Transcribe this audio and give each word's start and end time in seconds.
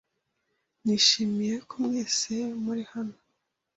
Nishimiye 0.83 1.55
ko 1.69 1.75
mwese 1.85 2.33
muri 2.63 2.83
hano. 2.91 3.15